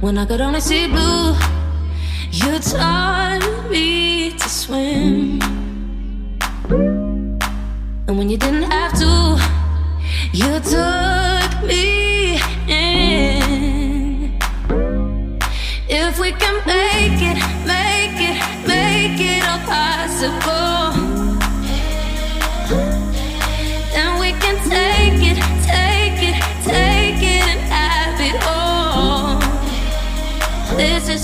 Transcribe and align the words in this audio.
When 0.00 0.18
I 0.18 0.26
could 0.26 0.42
only 0.42 0.60
see 0.60 0.86
blue, 0.88 1.34
you 2.30 2.58
taught 2.58 3.40
me 3.70 4.30
to 4.30 4.48
swim. 4.48 5.40
And 8.06 8.18
when 8.18 8.28
you 8.28 8.36
didn't 8.36 8.70
have 8.70 8.92
to, 8.98 9.40
you 10.32 10.60
took. 10.60 11.15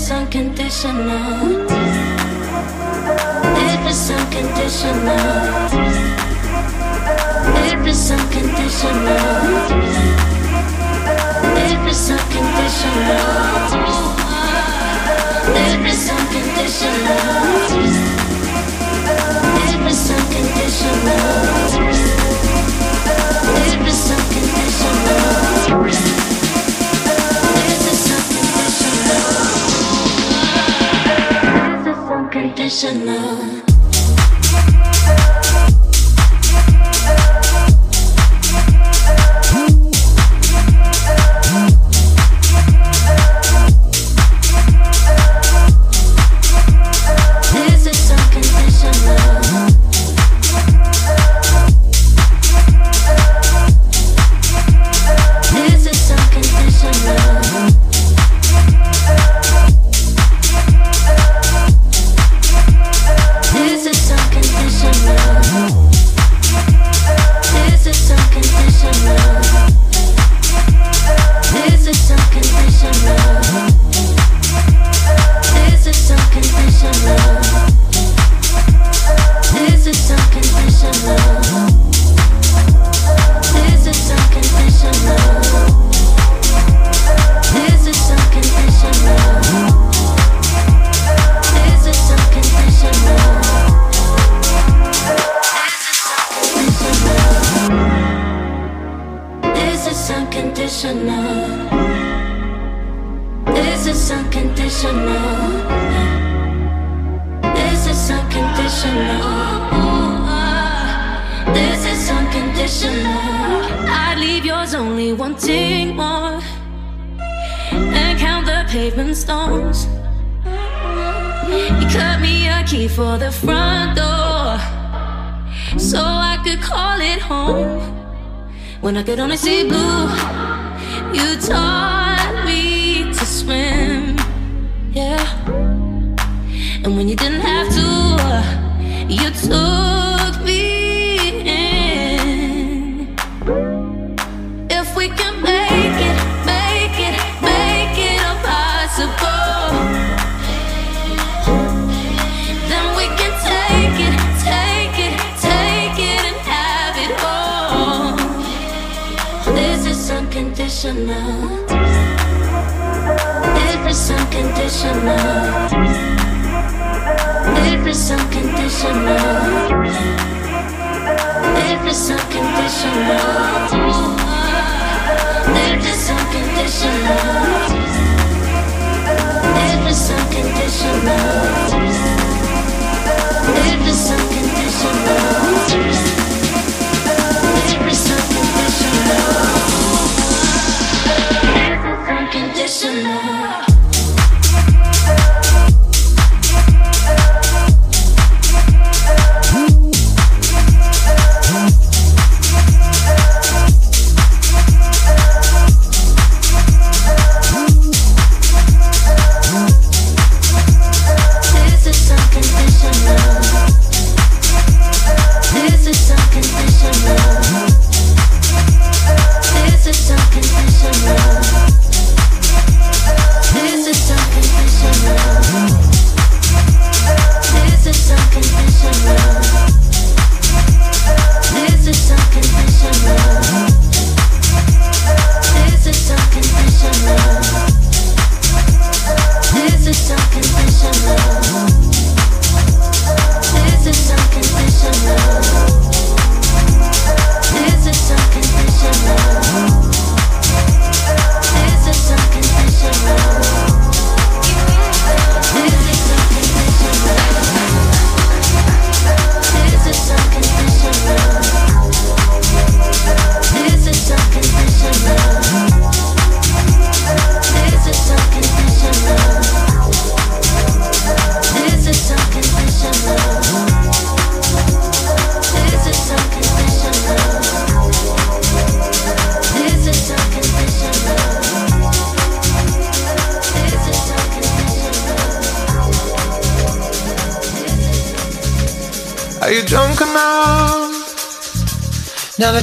It 0.03 0.07
is 0.07 0.11
unconditional. 0.11 1.63
It 3.55 3.83
is 3.87 4.11
unconditional. 4.11 5.15
It 7.63 7.87
is 7.87 8.11
unconditional. 8.11 9.23
It 11.55 11.87
is 11.87 12.11
unconditional. 12.11 13.23
It 15.55 15.85
is 15.87 16.09
unconditional. 16.11 17.23
It 19.63 19.87
is 19.87 20.11
unconditional. 20.11 21.52
professional. 32.73 33.52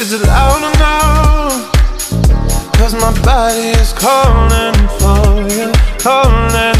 Is 0.00 0.14
it 0.14 0.26
loud 0.26 0.62
enough? 0.74 1.72
Cause 2.72 2.94
my 2.94 3.12
body 3.22 3.68
is 3.78 3.92
calling 3.92 4.74
for 4.98 5.46
you, 5.54 5.70
calling 5.98 6.79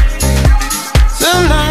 Tonight. 1.31 1.70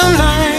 Tonight. 0.00 0.16
Tonight 0.16 0.49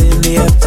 in 0.00 0.20
the 0.22 0.63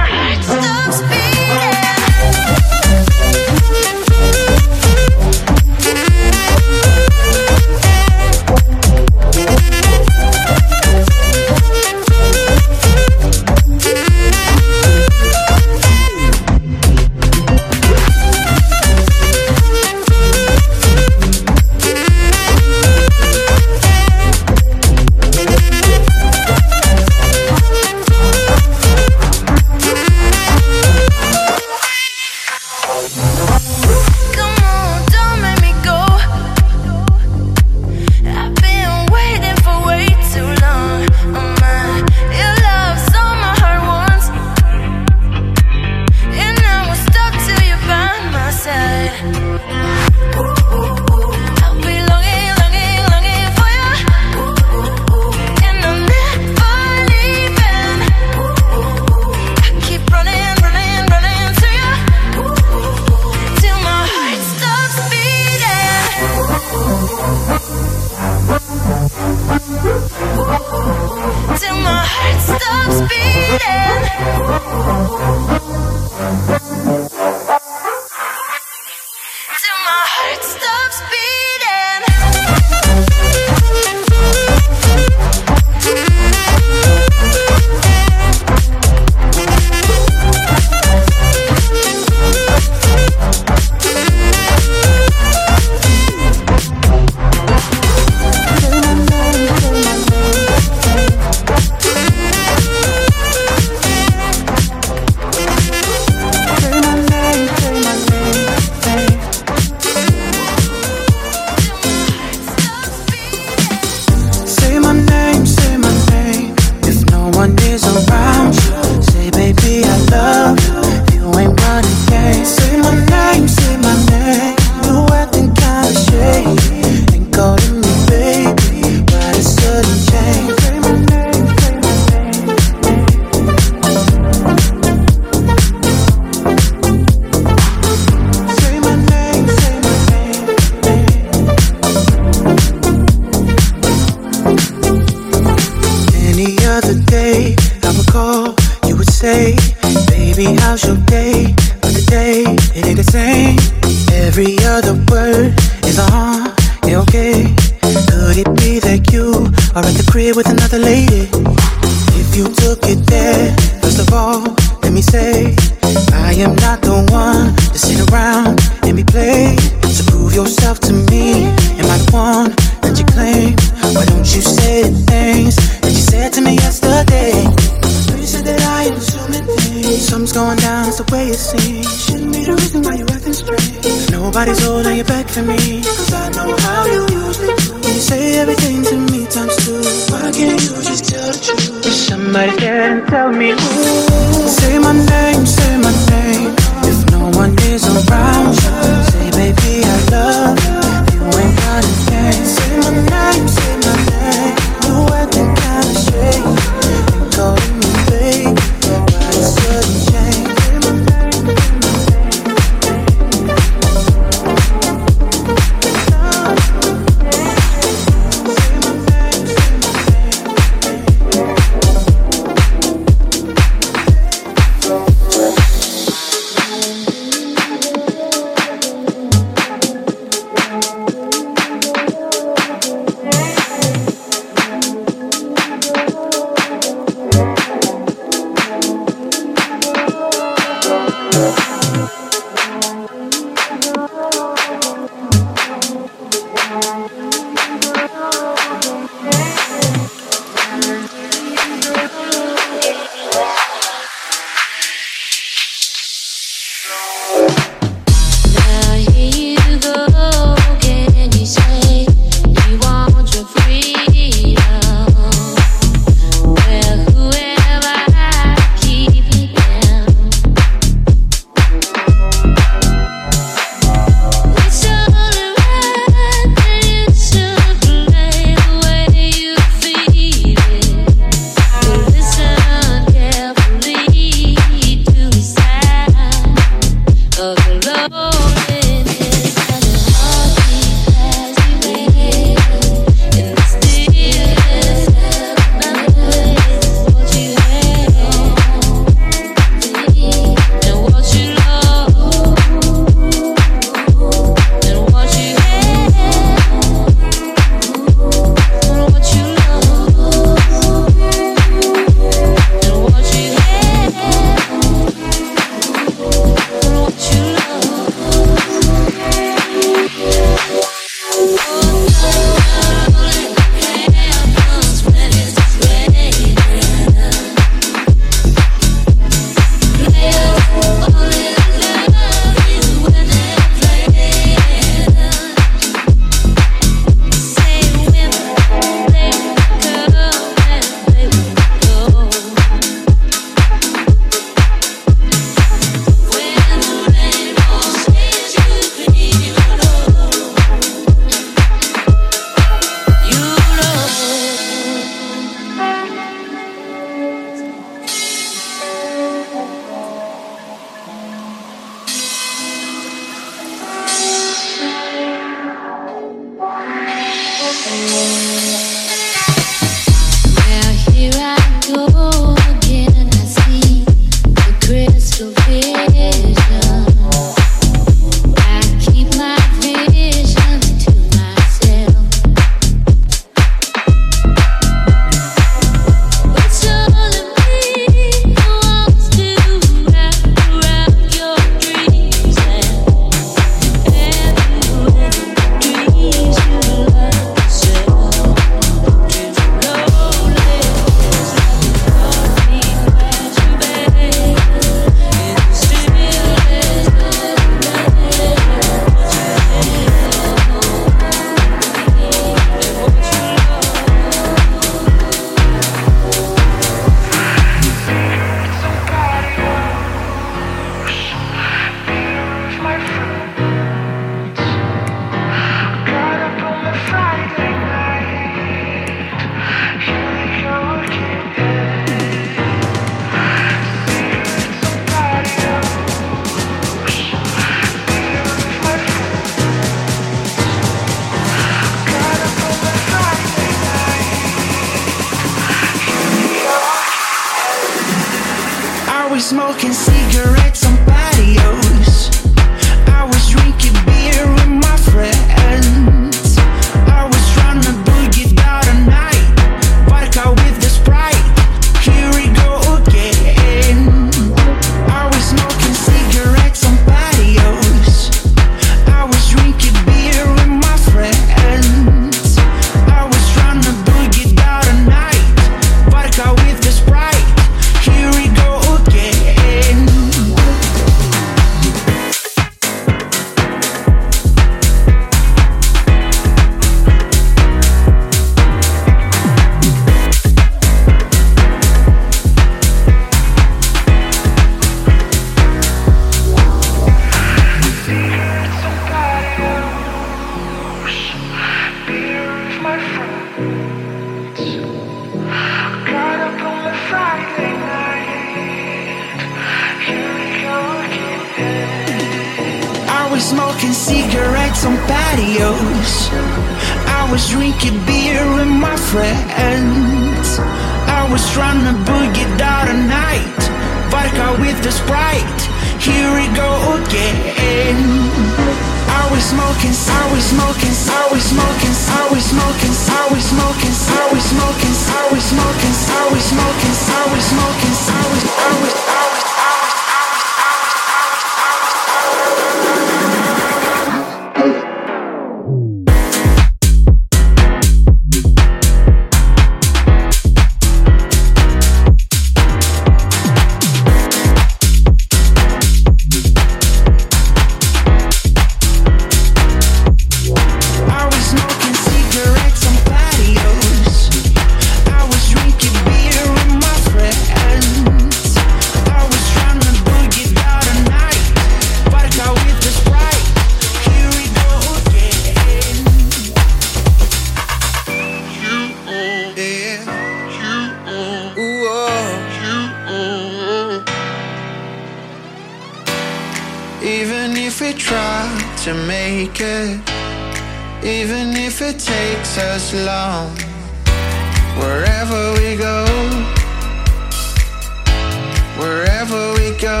go. 599.84 600.00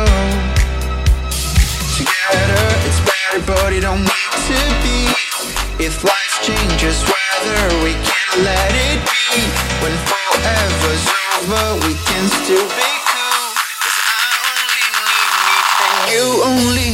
Together 1.92 2.64
it's 2.88 3.00
better, 3.04 3.40
but 3.44 3.70
it 3.76 3.82
don't 3.84 4.00
need 4.00 4.32
to 4.48 4.58
be. 4.80 5.12
If 5.76 6.02
life 6.02 6.36
changes 6.40 7.04
weather, 7.04 7.60
we 7.84 7.92
can't 8.08 8.38
let 8.48 8.72
it 8.72 8.98
be. 9.04 9.44
When 9.84 9.92
forever's 10.08 11.04
over, 11.36 11.84
we 11.84 11.92
can 12.08 12.24
still 12.40 12.64
be 12.80 12.92
cool. 13.12 13.44
Cause 13.84 13.98
I 14.08 14.24
only 14.56 14.88
need 15.04 15.28
me, 15.44 15.56
and 15.84 15.96
you 16.16 16.24
only 16.48 16.93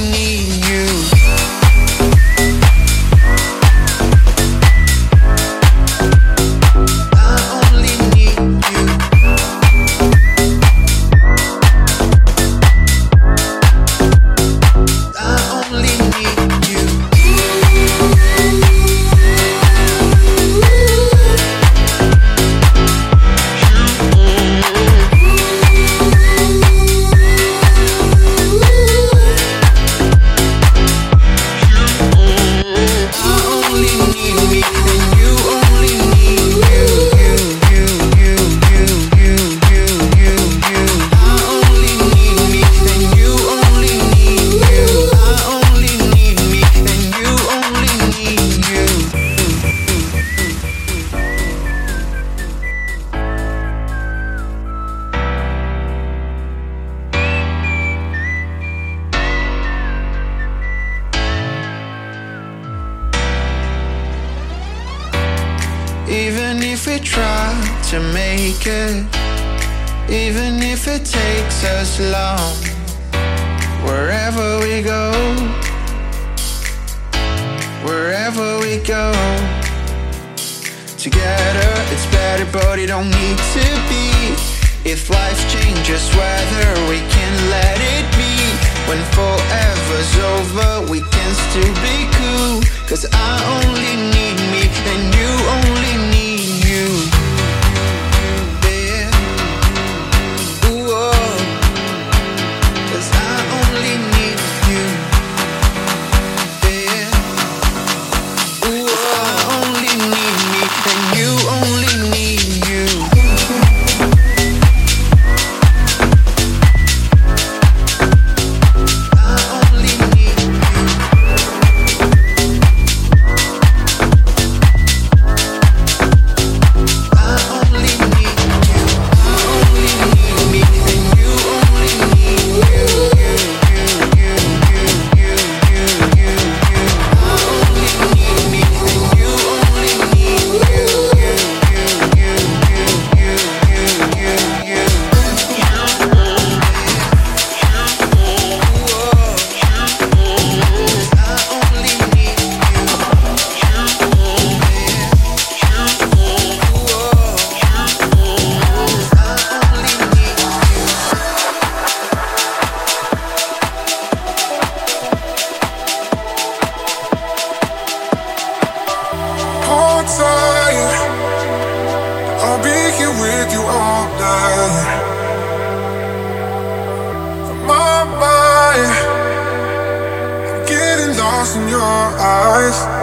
in 181.40 181.66
your 181.68 181.80
eyes. 181.80 182.99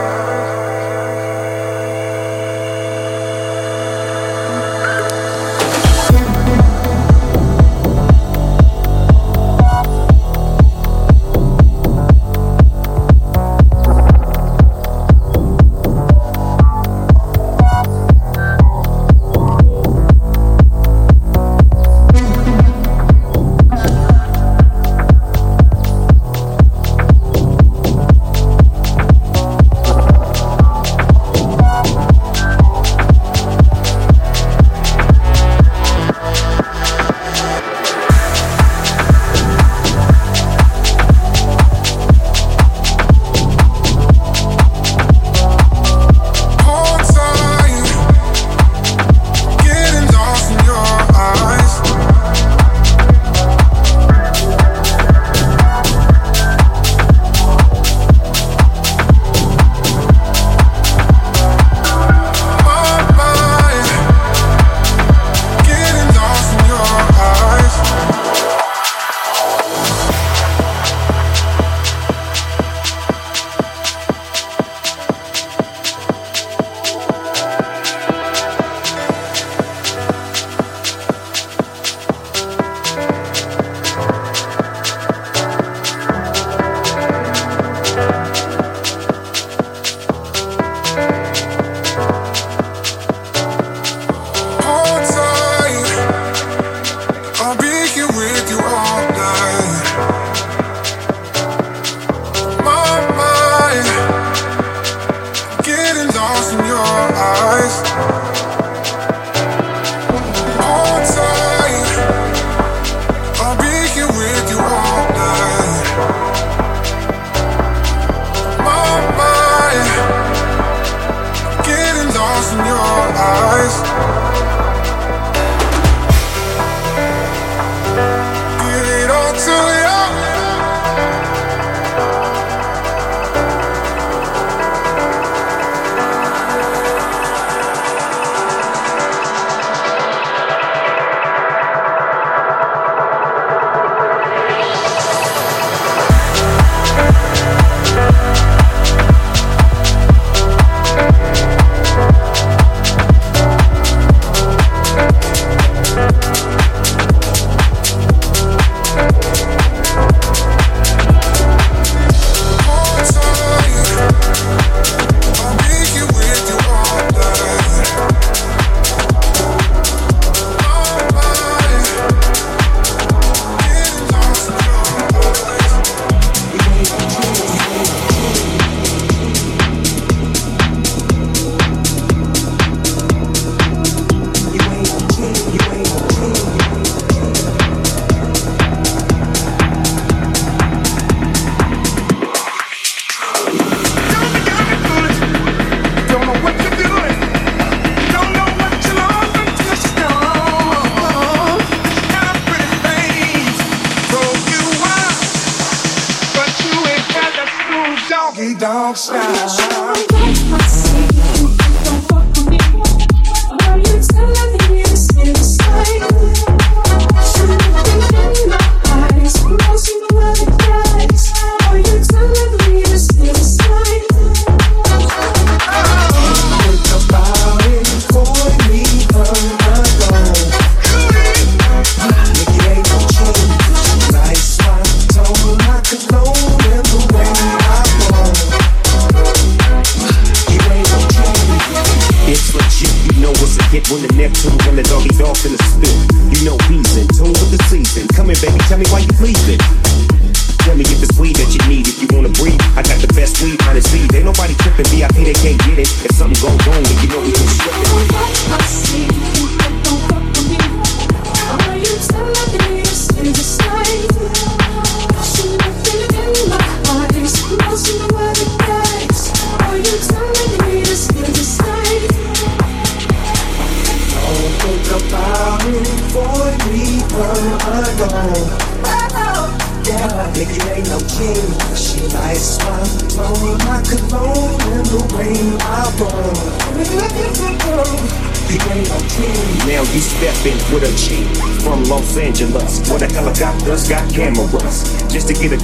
I'm 208.88 208.95
sorry. 208.95 209.16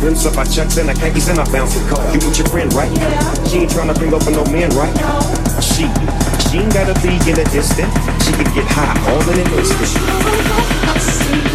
rims 0.04 0.26
up, 0.26 0.38
I 0.38 0.44
chucks 0.44 0.78
and 0.78 0.90
I 0.90 0.94
khakis 0.94 1.30
and 1.30 1.40
I 1.40 1.46
bouncing 1.52 1.88
car. 1.88 2.04
You 2.12 2.20
with 2.20 2.38
your 2.38 2.48
friend, 2.48 2.72
right? 2.74 2.92
Yeah. 2.92 3.44
She 3.46 3.60
ain't 3.60 3.72
trying 3.72 3.88
to 3.88 3.94
bring 3.94 4.14
over 4.14 4.32
no 4.32 4.44
man, 4.46 4.70
right? 4.72 4.94
No. 5.00 5.20
She, 5.62 5.88
she 6.50 6.60
ain't 6.60 6.74
gotta 6.74 6.94
be 7.02 7.16
in 7.30 7.36
the 7.40 7.48
distance. 7.52 7.94
She 8.26 8.32
can 8.34 8.44
get 8.54 8.68
high 8.68 8.94
all 9.10 9.24
in 9.32 9.40
an 9.40 9.48
instant. 9.58 11.53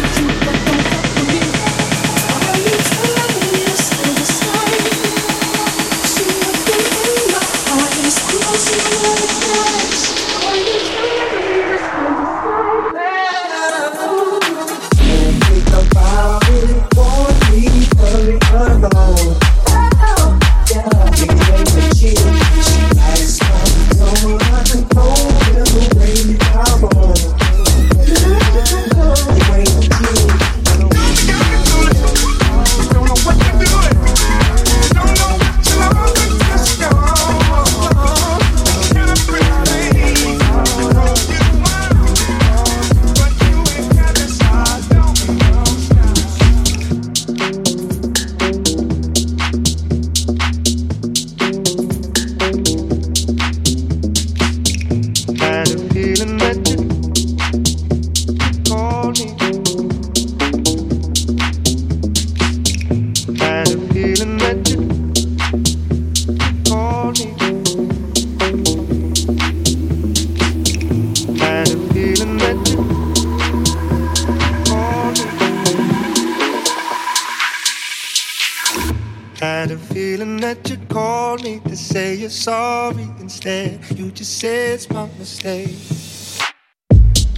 Had 79.39 79.71
a 79.71 79.77
feeling 79.77 80.35
that 80.41 80.69
you 80.69 80.75
called 80.89 81.45
me 81.45 81.61
to 81.61 81.77
say 81.77 82.15
you're 82.15 82.29
sorry 82.29 83.07
instead. 83.21 83.79
You 83.97 84.11
just 84.11 84.37
said 84.37 84.73
it's 84.73 84.89
my 84.89 85.07
mistake. 85.17 85.77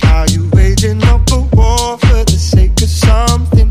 Are 0.06 0.28
you 0.30 0.50
waging 0.54 1.04
up 1.04 1.32
a 1.32 1.42
war 1.56 2.00
for 2.00 2.24
the 2.26 2.40
sake 2.40 2.82
of 2.82 2.90
something? 2.90 3.71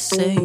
Say. 0.00 0.16
same. 0.16 0.39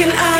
can 0.00 0.12
I? 0.12 0.39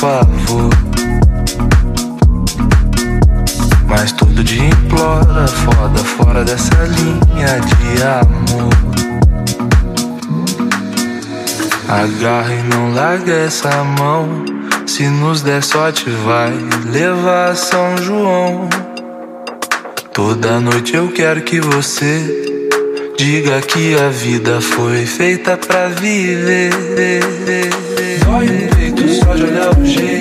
favor. 0.00 0.70
Mas 3.86 4.12
tudo 4.12 4.42
dia 4.42 4.64
implora, 4.64 5.46
foda 5.46 5.98
fora 5.98 6.42
dessa 6.42 6.74
linha 6.84 7.60
de 7.60 8.02
amor. 8.02 8.70
Agarra 11.86 12.54
e 12.54 12.62
não 12.62 12.94
larga 12.94 13.30
essa 13.30 13.84
mão. 13.84 14.42
Se 14.86 15.06
nos 15.06 15.42
der 15.42 15.62
sorte, 15.62 16.08
vai 16.24 16.50
levar 16.90 17.54
São 17.54 17.98
João. 17.98 18.70
Toda 20.14 20.60
noite 20.60 20.96
eu 20.96 21.12
quero 21.12 21.42
que 21.42 21.60
você 21.60 22.64
diga 23.18 23.60
que 23.60 23.98
a 23.98 24.08
vida 24.08 24.62
foi 24.62 25.04
feita 25.04 25.58
pra 25.58 25.88
viver. 25.88 26.70
Dói 28.24 28.69
J'ai 29.84 30.19